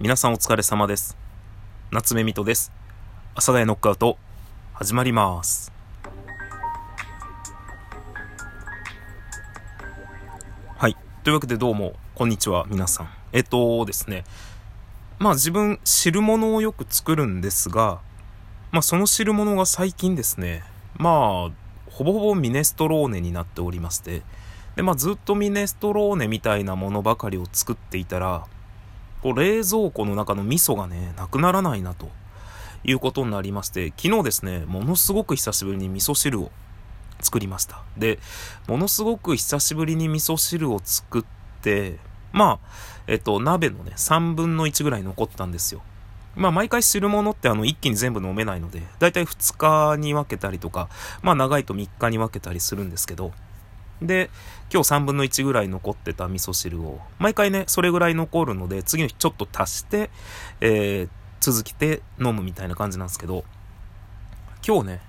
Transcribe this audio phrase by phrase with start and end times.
[0.00, 1.16] 皆さんお疲れ様です。
[1.92, 2.72] 夏目みとです。
[3.34, 4.18] 阿佐ヶ谷ノックアウト、
[4.72, 5.70] 始まります。
[10.76, 10.96] はい。
[11.22, 13.08] というわけでどうも、こんにちは、皆さん。
[13.32, 14.24] えっとですね、
[15.20, 18.00] まあ自分、汁物をよく作るんですが、
[18.72, 20.64] まあその汁物が最近ですね、
[20.96, 24.22] まあ、ほぼほぼミネストローネになっておりまして、
[24.74, 28.48] で、まあずっとミネストローネみたいなものばかりを作っていたら、
[29.24, 32.10] こう冷蔵庫の中の味噌がね、なくならないなと
[32.84, 36.52] いうことになりまして、昨日ですね、ものすごく久しぶりに味噌汁を
[37.22, 37.82] 作りました。
[37.96, 38.18] で、
[38.68, 41.24] ものすごく久しぶりに味噌汁を作っ
[41.62, 41.96] て、
[42.32, 42.68] まあ、
[43.06, 45.80] えっと、鍋のね、3分の1ぐらい残ったんですよ。
[46.36, 50.90] まあ、毎回汁物ってあの、一気に全部飲めないので、だいたい2日に分けたりとか、
[51.22, 53.32] まあ、長いと3日に分けたりするんですけど、
[54.06, 54.30] で、
[54.72, 60.10] 今日3分の1ぐらい残ってた味噌汁を、毎回ね、それぐらい残るので、次の日ちょっと足して、
[60.60, 61.08] えー、
[61.40, 63.44] 続けて飲むみたいな感じなんですけど、
[64.66, 65.00] 今日ね、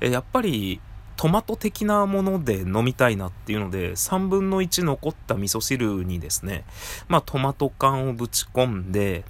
[0.00, 0.80] えやっぱり、
[1.16, 6.64] トマト的なもので飲みたいなっていうので、3分の1残った味噌汁にですね、
[7.08, 9.24] まあトマト缶をぶち込んで、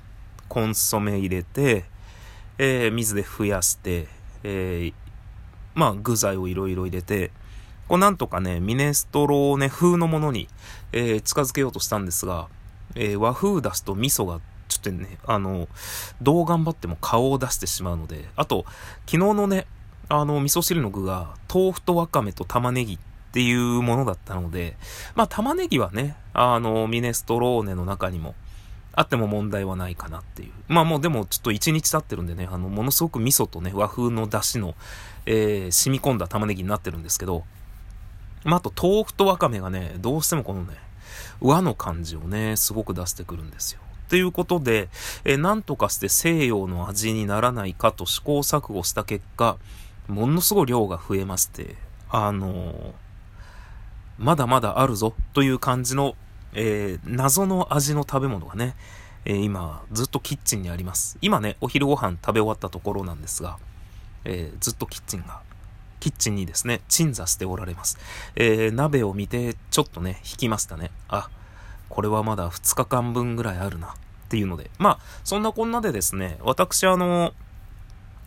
[0.48, 1.84] コンソメ入れて、
[2.58, 4.08] えー水で増やして、
[4.42, 4.94] えー
[5.76, 7.30] まあ具材をいろいろ入れて、
[7.88, 10.48] こうなんとかね、ミネストローネ風のものに、
[10.92, 12.48] えー近づけようとしたんですが、
[12.94, 15.68] えー和風出すと味噌がちょっとね、あの、
[16.20, 18.64] どう頑張っても顔を出してしまうので、あと、
[19.06, 19.66] 昨日のね、
[20.08, 22.98] あの、味噌汁の具が、豆腐とわかめと玉ねぎっ
[23.32, 24.76] ていうものだったので、
[25.14, 28.34] まあ玉ねぎはね、あの、ミネストローネの中にも、
[28.98, 30.52] あっても問題はないかなっていう。
[30.68, 34.74] まあもうでもちょっと1日経ってるんでね、あの、ものすごく味噌とね、和風の出汁の、
[35.26, 37.44] えー染み込んだ玉ねぎになってるんですけど、
[38.46, 40.74] まああと豆腐とわかめがね、どうしてもこのね、
[41.40, 43.80] 和の感じをね、すごく出してくるんですよ。
[44.08, 44.88] ということで、
[45.24, 49.56] えーなんとかして西洋の味にならないかと試行錯誤した結果、
[50.06, 51.74] ものすごい量が増えまして、
[52.08, 52.92] あのー
[54.18, 56.14] まだまだあるぞという感じの、
[56.54, 58.76] えー謎の味の食べ物がね、
[59.24, 61.18] えー今、ずっとキッチンにあります。
[61.20, 63.58] 今ね、お昼ご飯食べ終わったところなんですが、
[64.24, 65.40] えずっとキッチンが、
[66.06, 67.98] キッチンにですね、鎮座しておられます。
[68.36, 70.92] えー鍋を見て、ちょっとね、引きましたね。
[71.08, 71.28] あ、
[71.88, 73.90] これはまだ2日間分ぐらいあるな、っ
[74.28, 74.70] ていうので。
[74.78, 77.34] まあ、そんなこんなでですね、私あの、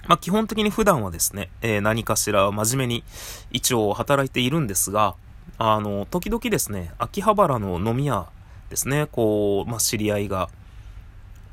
[0.08, 3.06] まあ、基本的に普段はですね、えー何かしら真面目に
[3.50, 5.16] 一応働いているんですが、
[5.58, 8.28] あの、時々ですね、秋葉原の飲み屋
[8.70, 10.50] ですね、こう、まあ、知り合いが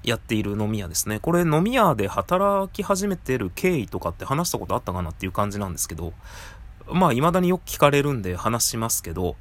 [0.06, 1.20] やっている飲み屋ですね。
[1.20, 6.14] これ飲み屋で働き始めてる経緯とかって話したことあったかなっていう感じなんですけど、
[6.90, 9.36] まあ、未だによく聞かれるんで話しますけど、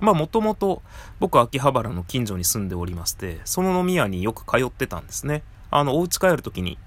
[0.00, 0.82] まあ、もともと
[1.20, 5.42] 僕秋葉原の近所に住んでおりまして、その飲み屋によく通ってたんですね。
[5.70, 6.78] あの、お家帰るときに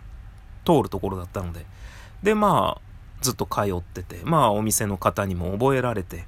[0.66, 1.66] 通るところだったので。
[2.24, 2.82] で、まあ、
[3.22, 6.26] ずっと通ってて、まあ、お店の方にも覚えられて、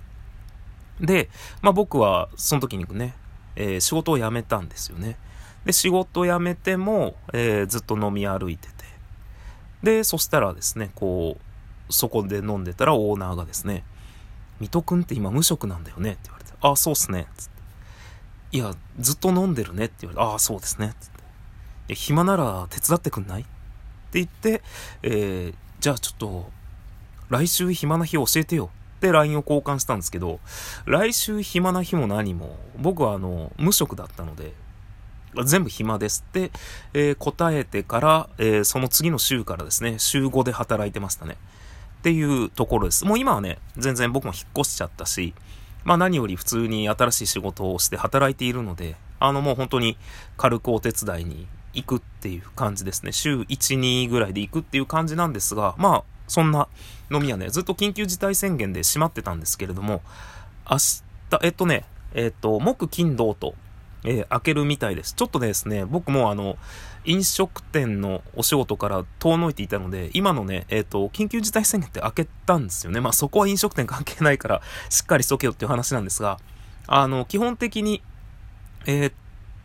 [1.01, 1.29] で、
[1.61, 3.15] まあ僕はその時にね、
[3.55, 5.17] えー仕事を辞めたんですよね。
[5.65, 8.73] で、仕事辞めても、えーずっと飲み歩いてて。
[9.83, 11.37] で、そしたらですね、こ
[11.89, 13.83] う、そこで飲んでたらオーナーがですね、
[14.59, 17.27] 水戸くんって今無職なんだよねって言われて、あ、そうっすね。
[17.35, 20.93] つっていや、ずっと飲んでるねって言われて、ああ、そうですね。
[20.99, 21.23] つってい
[21.89, 23.41] や、暇なら手伝ってくんない？
[23.41, 23.49] って
[24.13, 24.61] 言って、
[25.03, 26.51] えーじゃあちょっと、
[27.29, 30.39] 来週暇な日教えてよって LINE を交換したんですけど、
[30.85, 34.53] 来週暇な日も何も、僕はあの、無職だったので、
[35.43, 36.51] 全部暇ですって、
[36.93, 41.37] えー答えてから、えーその次の週からですね、週5で働いてましたね。
[41.99, 43.05] っていうところです。
[43.05, 45.33] もう今はね、全然僕も引っ越しちゃったし、
[45.83, 49.97] まあ何より普通に新しい仕事をして働いているので、あのもう本当に
[50.37, 53.11] 軽くお手伝いに行くっていう感じですね。
[53.11, 56.67] 週1、2ぐらいで行くっていう感じなんですが、まあそんな
[57.11, 60.01] 飲み屋ね、ずっと緊急事態宣言で閉まってたんですけれども、
[60.69, 61.03] 明日、
[61.43, 63.53] えっとね、えっと、木、金、土と、
[64.03, 65.13] えー開けるみたいです。
[65.13, 66.57] ちょっとですね、僕もあの、
[67.05, 72.99] 飲食店のお仕事から遠のいていたので、今のね、えっ、と、緊急事態宣言って開けたんですよね。
[73.01, 76.39] まあそこは飲食店関係ないから、しっかりしとけよっていう話なんですが、
[76.87, 78.01] あの、基本的に、
[78.85, 79.13] えー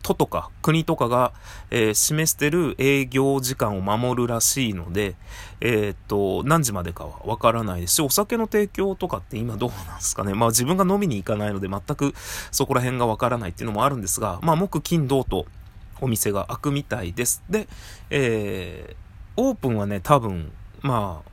[0.07, 1.33] 都とか国とかが、
[1.69, 5.15] えー示してる営業時間を守るらしいので、
[5.61, 10.33] えーっと、何時までかはわからないですし、お酒の提供とかって今どうなんですかね。
[10.33, 12.13] まあ自分が飲みに行かないので全く
[12.51, 15.45] そこら辺がわからないっていうのもあるんですが、まあ木金土と
[15.99, 17.43] お店が開くみたいです。
[17.49, 17.67] で、
[18.09, 19.07] えー
[19.37, 20.51] オープンはね、多分、
[20.81, 21.29] まあ、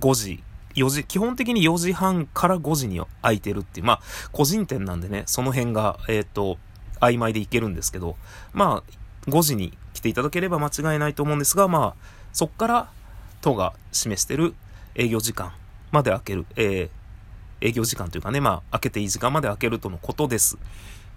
[0.00, 0.42] 5時、
[0.74, 4.00] 4時、基本的に4時半から5時に開いてるっていう、まあ、
[4.30, 6.58] 個人店なんでね、その辺が、えっ、と、
[7.00, 8.16] 曖昧でいけるんですけど、
[8.52, 12.90] まあ、5時に来ていただければ間違いないと思うんですが、まあ、そっから、
[13.40, 14.54] 都が示してる
[14.94, 15.52] 営業時間
[15.92, 20.58] まで開ける、えー、営業時間というかね、まあ、開けていい時間まで開けるとのことです。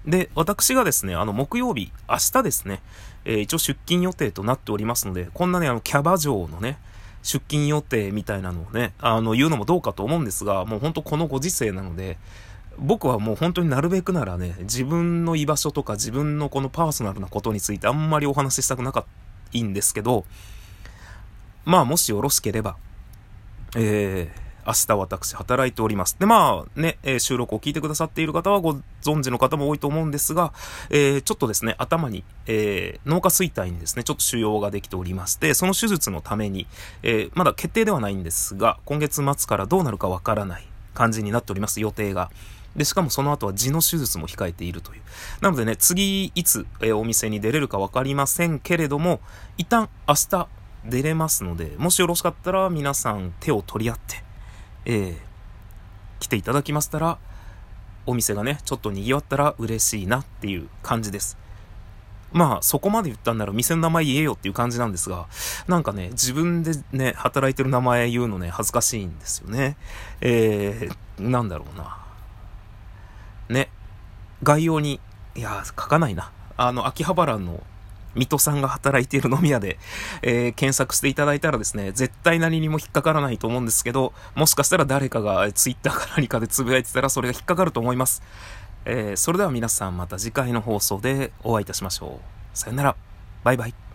[0.05, 2.81] で、私がですね、あの、木曜日、明日ですね、
[3.25, 6.77] えー、一応出勤予定となっておりますので、こんなね、あの、キャバ嬢のね、
[7.21, 12.17] 出勤予定みたいなのをね、あの、言うのもどうかと思うんですが、もう本当このご時世なので、
[12.79, 20.25] 僕はもう本当になるべくならね、自分の居場所とか自分のこのパーソナルなことについてあんまりお話ししたくなかったんですけど、
[21.65, 22.77] まあもしよろしければ、
[23.75, 26.15] えー、明日私働いております。
[26.19, 30.53] で、まあね、えー、収録を聞いてくださっている方はご存知の方も多いと思うんですが、
[30.89, 36.67] えー、ちょっとですね、頭に、えー、脳下垂体にですね、ちょっと腫瘍ができておりまして、その手術のために、
[37.03, 42.29] えまだ決定ではないんですが、今月末からどうなるかわからない感じになっております、予定が。
[42.79, 45.01] で、しかもその後は痔の手術も控えているという。
[45.41, 49.19] なのでね、次いつ、えお店に出れるかわかりませんけれども、
[49.57, 50.47] 一旦明日
[50.85, 54.23] 出れますので、もしよろしかったら皆さん手を取り合って、
[54.85, 55.17] えー、
[56.21, 57.17] 来ていただきましたら、
[58.05, 61.37] お店がね、ちょっと賑わったら嬉しいなっていう感じです。
[62.31, 65.27] まあ、そこまで言ったんなら店の名前言えよっていう感じなんですが、
[65.67, 69.75] なんかね、自分でね、働いてる名前言うのね、恥ずかしいんですよね。
[70.21, 72.08] えー、なんだろうな。
[73.49, 73.69] ね、
[74.43, 74.99] 概要に、
[75.35, 76.31] いや、書かないな。
[76.57, 77.63] あの、秋葉原の
[78.15, 79.77] 水戸さんが働いている飲み屋で、
[80.21, 88.21] えー、検索していただいたらですね、絶対何にも引っかからないと思うんですけど、もしかしたら誰かがツイッターか何かでつぶやいてたらそれが引っかかると思います。
[88.85, 92.19] えー、それでは皆さんまた次回の放送でお会いいたしましょ
[92.53, 92.57] う。
[92.57, 92.95] さよなら。
[93.43, 93.88] バイバイ。